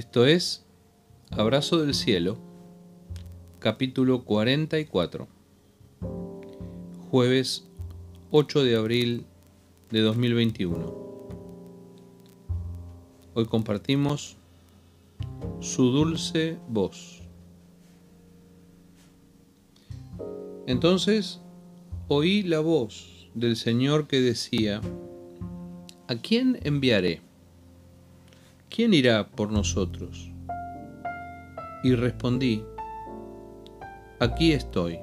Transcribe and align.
Esto 0.00 0.24
es 0.24 0.64
Abrazo 1.30 1.76
del 1.76 1.92
Cielo, 1.92 2.38
capítulo 3.58 4.24
44, 4.24 5.28
jueves 7.10 7.68
8 8.30 8.64
de 8.64 8.76
abril 8.76 9.26
de 9.90 10.00
2021. 10.00 11.28
Hoy 13.34 13.44
compartimos 13.44 14.38
su 15.60 15.90
dulce 15.90 16.56
voz. 16.66 17.20
Entonces 20.66 21.42
oí 22.08 22.42
la 22.42 22.60
voz 22.60 23.28
del 23.34 23.54
Señor 23.54 24.06
que 24.06 24.22
decía, 24.22 24.80
¿a 26.08 26.14
quién 26.14 26.58
enviaré? 26.62 27.20
¿Quién 28.70 28.94
irá 28.94 29.28
por 29.28 29.50
nosotros? 29.50 30.30
Y 31.82 31.94
respondí, 31.94 32.64
aquí 34.18 34.52
estoy, 34.52 34.98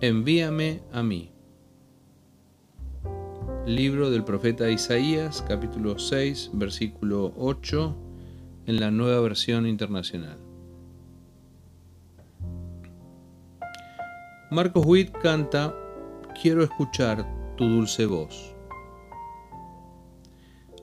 envíame 0.00 0.82
a 0.92 1.02
mí. 1.02 1.32
Libro 3.66 4.10
del 4.10 4.22
profeta 4.22 4.70
Isaías, 4.70 5.42
capítulo 5.48 5.98
6, 5.98 6.50
versículo 6.52 7.32
8, 7.36 7.96
en 8.66 8.80
la 8.80 8.90
nueva 8.90 9.20
versión 9.20 9.66
internacional. 9.66 10.38
Marcos 14.50 14.86
Witt 14.86 15.10
canta, 15.12 15.74
Quiero 16.40 16.62
escuchar 16.62 17.26
tu 17.56 17.64
dulce 17.66 18.04
voz. 18.04 18.55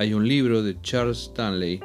Hay 0.00 0.14
un 0.14 0.28
libro 0.28 0.62
de 0.62 0.80
Charles 0.80 1.22
Stanley, 1.22 1.80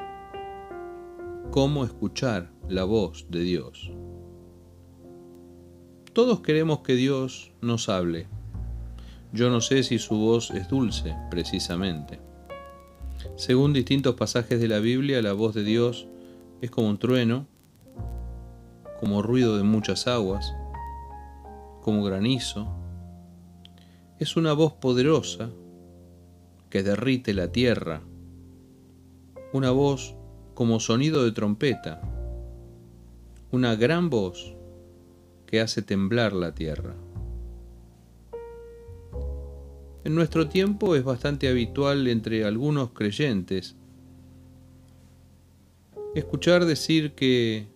Cómo 1.50 1.84
escuchar 1.84 2.52
la 2.70 2.84
voz 2.84 3.26
de 3.32 3.40
Dios. 3.40 3.92
Todos 6.14 6.42
queremos 6.42 6.82
que 6.82 6.94
Dios 6.94 7.54
nos 7.62 7.90
hable. 7.90 8.28
Yo 9.32 9.50
no 9.50 9.62
sé 9.62 9.82
si 9.82 9.98
su 9.98 10.16
voz 10.16 10.52
es 10.52 10.70
dulce, 10.70 11.16
precisamente. 11.32 12.20
Según 13.36 13.74
distintos 13.74 14.14
pasajes 14.14 14.62
de 14.62 14.68
la 14.68 14.78
Biblia, 14.78 15.20
la 15.24 15.34
voz 15.34 15.56
de 15.56 15.64
Dios 15.64 16.06
es 16.62 16.70
como 16.70 16.90
un 16.90 17.00
trueno, 17.00 17.48
como 19.00 19.24
ruido 19.24 19.58
de 19.58 19.64
muchas 19.64 20.06
aguas, 20.06 20.54
como 21.82 22.04
granizo. 22.04 22.68
Es 24.20 24.38
una 24.38 24.54
voz 24.54 24.74
poderosa 24.74 25.50
que 26.74 26.82
derrite 26.82 27.36
la 27.36 27.52
tierra, 27.52 28.02
una 29.52 29.70
voz 29.70 30.16
como 30.56 30.80
sonido 30.80 31.24
de 31.24 31.32
trompeta, 31.32 32.02
una 33.52 33.76
gran 33.76 34.10
voz 34.10 34.56
que 35.46 35.62
hace 35.62 35.84
temblar 35.84 36.34
la 36.34 36.56
tierra. 36.56 36.96
En 40.04 40.16
nuestro 40.16 40.50
tiempo 40.50 40.96
es 40.96 41.04
bastante 41.04 41.48
habitual 41.48 42.08
entre 42.08 42.44
algunos 42.44 42.90
creyentes 42.90 43.76
escuchar 46.16 46.66
decir 46.66 47.14
que 47.14 47.68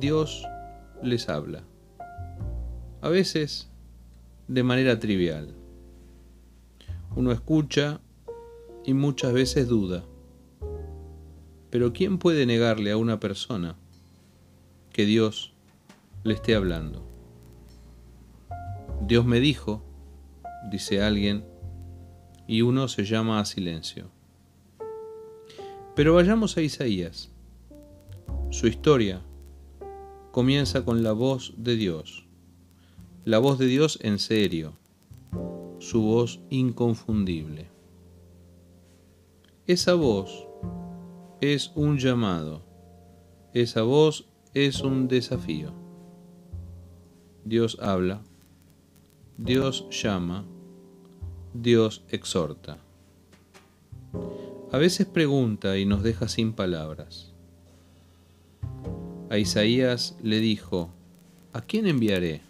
Dios 0.00 0.46
les 1.02 1.28
habla, 1.28 1.62
a 3.02 3.10
veces 3.10 3.68
de 4.48 4.62
manera 4.62 4.98
trivial. 4.98 5.54
Uno 7.16 7.30
escucha 7.30 8.00
y 8.84 8.94
muchas 8.94 9.32
veces 9.32 9.68
duda. 9.68 10.04
Pero 11.70 11.92
¿quién 11.92 12.18
puede 12.18 12.46
negarle 12.46 12.90
a 12.90 12.96
una 12.96 13.18
persona 13.18 13.76
que 14.92 15.06
Dios 15.06 15.54
le 16.22 16.34
esté 16.34 16.54
hablando? 16.54 17.04
Dios 19.06 19.26
me 19.26 19.40
dijo, 19.40 19.82
dice 20.70 21.02
alguien, 21.02 21.44
y 22.46 22.62
uno 22.62 22.88
se 22.88 23.04
llama 23.04 23.40
a 23.40 23.44
silencio. 23.44 24.10
Pero 25.96 26.14
vayamos 26.14 26.56
a 26.56 26.62
Isaías. 26.62 27.30
Su 28.50 28.66
historia 28.66 29.22
comienza 30.30 30.84
con 30.84 31.02
la 31.02 31.12
voz 31.12 31.54
de 31.56 31.76
Dios, 31.76 32.26
la 33.24 33.38
voz 33.38 33.58
de 33.58 33.66
Dios 33.66 33.98
en 34.02 34.18
serio, 34.18 34.74
su 35.78 36.02
voz 36.02 36.40
inconfundible. 36.50 37.73
Esa 39.66 39.94
voz 39.94 40.46
es 41.40 41.72
un 41.74 41.96
llamado. 41.96 42.60
Esa 43.54 43.80
voz 43.80 44.26
es 44.52 44.82
un 44.82 45.08
desafío. 45.08 45.72
Dios 47.46 47.78
habla. 47.80 48.20
Dios 49.38 49.88
llama. 49.90 50.44
Dios 51.54 52.04
exhorta. 52.10 52.76
A 54.70 54.76
veces 54.76 55.06
pregunta 55.06 55.78
y 55.78 55.86
nos 55.86 56.02
deja 56.02 56.28
sin 56.28 56.52
palabras. 56.52 57.32
A 59.30 59.38
Isaías 59.38 60.14
le 60.22 60.40
dijo, 60.40 60.90
¿a 61.54 61.62
quién 61.62 61.86
enviaré? 61.86 62.42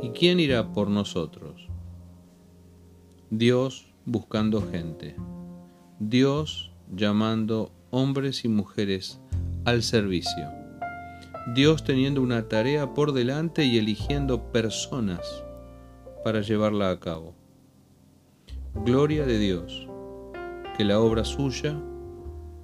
¿Y 0.00 0.10
quién 0.10 0.38
irá 0.38 0.72
por 0.72 0.90
nosotros? 0.90 1.66
Dios 3.30 3.88
buscando 4.04 4.62
gente. 4.62 5.16
Dios 6.00 6.70
llamando 6.94 7.72
hombres 7.90 8.44
y 8.44 8.48
mujeres 8.48 9.18
al 9.64 9.82
servicio. 9.82 10.48
Dios 11.56 11.82
teniendo 11.82 12.22
una 12.22 12.48
tarea 12.48 12.94
por 12.94 13.12
delante 13.12 13.64
y 13.64 13.78
eligiendo 13.78 14.52
personas 14.52 15.20
para 16.22 16.40
llevarla 16.40 16.90
a 16.90 17.00
cabo. 17.00 17.34
Gloria 18.84 19.26
de 19.26 19.40
Dios, 19.40 19.88
que 20.76 20.84
la 20.84 21.00
obra 21.00 21.24
suya, 21.24 21.76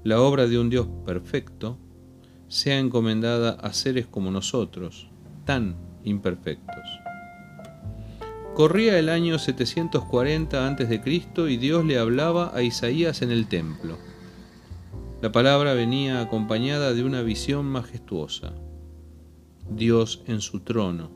la 0.05 0.21
obra 0.21 0.47
de 0.47 0.61
un 0.61 0.71
Dios 0.71 0.87
perfecto, 1.05 1.77
sea 2.47 2.79
encomendada 2.79 3.51
a 3.51 3.73
seres 3.73 4.07
como 4.07 4.31
nosotros, 4.31 5.09
tan 5.45 5.75
imperfectos. 6.05 7.04
Corría 8.55 9.01
el 9.01 9.09
año 9.09 9.41
740 9.41 10.69
a.C. 10.69 11.03
y 11.49 11.57
Dios 11.57 11.85
le 11.85 11.99
hablaba 11.99 12.53
a 12.55 12.63
Isaías 12.63 13.21
en 13.21 13.33
el 13.33 13.49
templo. 13.49 13.99
La 15.21 15.33
palabra 15.33 15.75
venía 15.75 16.21
acompañada 16.21 16.95
de 16.95 17.03
una 17.03 17.23
visión 17.23 17.67
majestuosa. 17.67 18.53
Dios 19.69 20.23
en 20.29 20.41
su 20.41 20.61
trono 20.61 21.11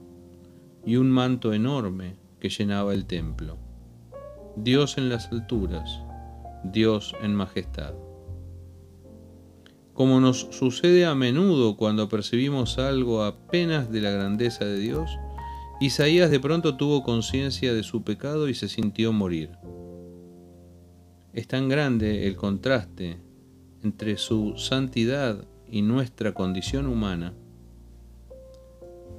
y 0.84 0.96
un 0.96 1.10
manto 1.10 1.52
enorme 1.52 2.16
que 2.40 2.48
llenaba 2.48 2.92
el 2.92 3.06
templo. 3.06 3.56
Dios 4.56 4.98
en 4.98 5.08
las 5.08 5.30
alturas, 5.30 6.00
Dios 6.64 7.14
en 7.22 7.36
majestad. 7.36 7.94
Como 9.94 10.20
nos 10.20 10.48
sucede 10.50 11.06
a 11.06 11.14
menudo 11.14 11.76
cuando 11.76 12.08
percibimos 12.08 12.78
algo 12.78 13.22
apenas 13.22 13.92
de 13.92 14.00
la 14.00 14.10
grandeza 14.10 14.64
de 14.64 14.80
Dios, 14.80 15.08
Isaías 15.80 16.30
de 16.30 16.40
pronto 16.40 16.76
tuvo 16.76 17.04
conciencia 17.04 17.72
de 17.72 17.84
su 17.84 18.02
pecado 18.02 18.48
y 18.48 18.54
se 18.54 18.68
sintió 18.68 19.12
morir. 19.12 19.50
Es 21.32 21.46
tan 21.46 21.68
grande 21.68 22.26
el 22.26 22.34
contraste 22.34 23.18
entre 23.84 24.16
su 24.16 24.56
santidad 24.56 25.46
y 25.70 25.82
nuestra 25.82 26.34
condición 26.34 26.86
humana, 26.86 27.32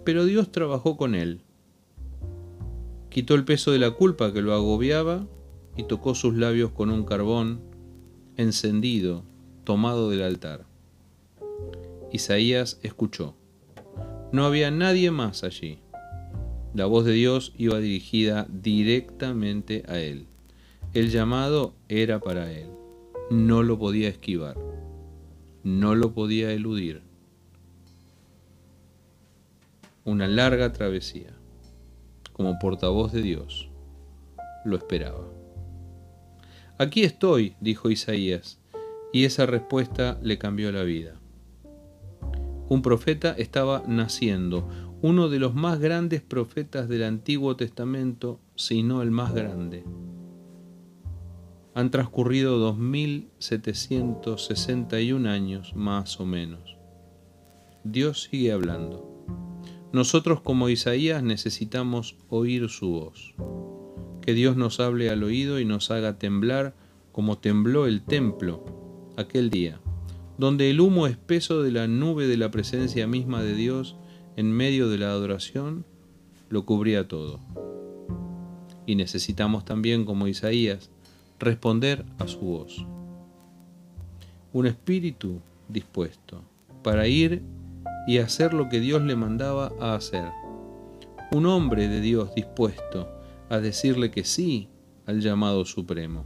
pero 0.03 0.25
Dios 0.25 0.51
trabajó 0.51 0.97
con 0.97 1.15
él. 1.15 1.43
Quitó 3.09 3.35
el 3.35 3.45
peso 3.45 3.71
de 3.71 3.79
la 3.79 3.91
culpa 3.91 4.33
que 4.33 4.41
lo 4.41 4.53
agobiaba 4.53 5.27
y 5.77 5.83
tocó 5.83 6.13
sus 6.13 6.35
labios 6.35 6.71
con 6.71 6.89
un 6.89 7.05
carbón 7.05 7.61
encendido 8.35 9.23
tomado 9.63 10.09
del 10.09 10.23
altar. 10.23 10.65
Isaías 12.11 12.79
escuchó. 12.83 13.35
No 14.33 14.45
había 14.45 14.71
nadie 14.71 15.09
más 15.09 15.43
allí. 15.43 15.79
La 16.73 16.85
voz 16.85 17.05
de 17.05 17.13
Dios 17.13 17.53
iba 17.57 17.79
dirigida 17.79 18.45
directamente 18.49 19.83
a 19.87 19.97
él. 19.97 20.27
El 20.93 21.09
llamado 21.09 21.73
era 21.87 22.19
para 22.19 22.51
él. 22.51 22.69
No 23.31 23.63
lo 23.63 23.79
podía 23.79 24.07
esquivar. 24.07 24.55
No 25.63 25.95
lo 25.95 26.13
podía 26.13 26.51
eludir. 26.51 27.01
Una 30.05 30.27
larga 30.27 30.71
travesía. 30.71 31.33
Como 32.33 32.59
portavoz 32.59 33.11
de 33.13 33.23
Dios. 33.23 33.69
Lo 34.63 34.77
esperaba. 34.77 35.27
Aquí 36.77 37.03
estoy, 37.03 37.55
dijo 37.59 37.89
Isaías, 37.89 38.59
y 39.11 39.25
esa 39.25 39.45
respuesta 39.45 40.17
le 40.21 40.37
cambió 40.37 40.71
la 40.71 40.83
vida. 40.83 41.15
Un 42.69 42.81
profeta 42.81 43.33
estaba 43.37 43.83
naciendo, 43.87 44.69
uno 45.01 45.29
de 45.29 45.39
los 45.39 45.55
más 45.55 45.79
grandes 45.79 46.21
profetas 46.21 46.89
del 46.89 47.03
Antiguo 47.03 47.55
Testamento, 47.55 48.41
si 48.55 48.83
no 48.83 49.01
el 49.01 49.11
más 49.11 49.33
grande. 49.33 49.85
Han 51.73 51.89
transcurrido 51.89 52.57
2761 52.57 55.29
años 55.29 55.73
más 55.73 56.19
o 56.19 56.25
menos. 56.25 56.75
Dios 57.85 58.23
sigue 58.23 58.51
hablando. 58.51 59.07
Nosotros 59.93 60.41
como 60.41 60.67
Isaías 60.67 61.23
necesitamos 61.23 62.17
oír 62.27 62.67
su 62.67 62.89
voz. 62.89 63.35
Que 64.21 64.33
Dios 64.33 64.57
nos 64.57 64.81
hable 64.81 65.09
al 65.09 65.23
oído 65.23 65.61
y 65.61 65.65
nos 65.65 65.91
haga 65.91 66.19
temblar 66.19 66.75
como 67.13 67.37
tembló 67.37 67.87
el 67.87 68.03
templo 68.03 68.65
aquel 69.15 69.49
día, 69.49 69.79
donde 70.37 70.69
el 70.69 70.81
humo 70.81 71.07
espeso 71.07 71.63
de 71.63 71.71
la 71.71 71.87
nube 71.87 72.27
de 72.27 72.35
la 72.35 72.51
presencia 72.51 73.07
misma 73.07 73.41
de 73.41 73.55
Dios 73.55 73.95
en 74.39 74.53
medio 74.53 74.87
de 74.87 74.97
la 74.97 75.07
adoración 75.07 75.83
lo 76.47 76.65
cubría 76.65 77.09
todo. 77.09 77.41
Y 78.85 78.95
necesitamos 78.95 79.65
también, 79.65 80.05
como 80.05 80.29
Isaías, 80.29 80.91
responder 81.39 82.05
a 82.19 82.25
su 82.25 82.39
voz. 82.39 82.85
Un 84.53 84.65
espíritu 84.65 85.41
dispuesto 85.67 86.41
para 86.83 87.05
ir 87.05 87.43
y 88.07 88.19
hacer 88.19 88.53
lo 88.53 88.69
que 88.69 88.79
Dios 88.79 89.01
le 89.01 89.17
mandaba 89.17 89.73
a 89.81 89.95
hacer. 89.95 90.31
Un 91.33 91.45
hombre 91.45 91.89
de 91.89 91.99
Dios 91.99 92.33
dispuesto 92.33 93.09
a 93.49 93.59
decirle 93.59 94.09
que 94.09 94.23
sí 94.23 94.69
al 95.05 95.19
llamado 95.19 95.65
supremo. 95.65 96.23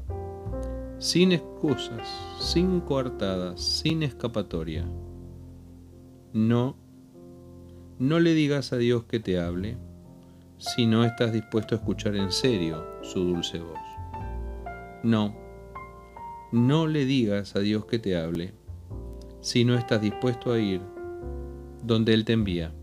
Sin 1.00 1.32
excusas, 1.32 2.08
sin 2.40 2.80
coartadas, 2.80 3.60
sin 3.60 4.04
escapatoria. 4.04 4.88
No, 6.32 6.78
no 8.04 8.20
le 8.20 8.34
digas 8.34 8.74
a 8.74 8.78
Dios 8.78 9.06
que 9.06 9.22
te 9.22 9.40
hable 9.40 9.78
si 10.58 10.86
no 10.86 11.06
estás 11.06 11.32
dispuesto 11.32 11.74
a 11.74 11.78
escuchar 11.78 12.18
en 12.18 12.34
serio 12.34 12.86
su 13.02 13.22
dulce 13.22 13.60
voz. 13.60 13.80
No, 15.04 15.34
no 16.52 16.86
le 16.86 17.06
digas 17.06 17.56
a 17.56 17.60
Dios 17.60 17.86
que 17.86 18.00
te 18.00 18.18
hable 18.18 18.54
si 19.40 19.64
no 19.64 19.76
estás 19.76 20.02
dispuesto 20.02 20.52
a 20.52 20.60
ir 20.60 20.82
donde 21.82 22.14
Él 22.14 22.26
te 22.26 22.34
envía. 22.34 22.74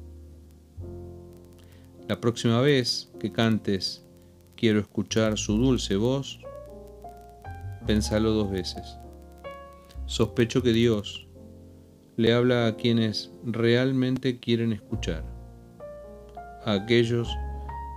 La 2.09 2.19
próxima 2.19 2.63
vez 2.63 3.13
que 3.21 3.31
cantes 3.31 4.07
Quiero 4.57 4.81
escuchar 4.81 5.39
su 5.39 5.57
dulce 5.57 5.97
voz, 5.97 6.39
pensalo 7.87 8.33
dos 8.33 8.51
veces. 8.51 8.99
Sospecho 10.05 10.63
que 10.63 10.75
Dios 10.75 11.27
le 12.21 12.35
habla 12.35 12.67
a 12.67 12.77
quienes 12.77 13.33
realmente 13.47 14.41
quieren 14.41 14.73
escuchar, 14.75 15.25
a 16.67 16.75
aquellos 16.75 17.35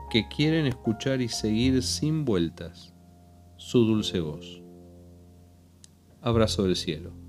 que 0.09 0.29
quieren 0.29 0.65
escuchar 0.65 1.19
y 1.19 1.27
seguir 1.27 1.83
sin 1.83 2.23
vueltas 2.23 2.93
su 3.57 3.79
dulce 3.79 4.21
voz. 4.21 4.63
Abrazo 6.21 6.63
del 6.63 6.77
cielo. 6.77 7.22